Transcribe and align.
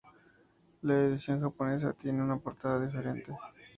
La 0.81 0.95
edición 0.95 1.41
japonesa 1.41 1.93
tiene 1.93 2.23
una 2.23 2.39
portada 2.39 2.83
diferente. 2.83 3.37